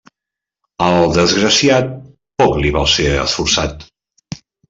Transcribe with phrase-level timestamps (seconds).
[0.85, 1.91] Al desgraciat,
[2.43, 3.87] poc li val ser esforçat.